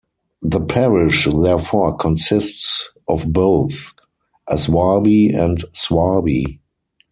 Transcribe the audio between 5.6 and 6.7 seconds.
Swarby.